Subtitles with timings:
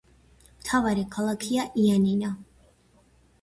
[0.61, 2.33] მთავარი ქალაქია იანინა.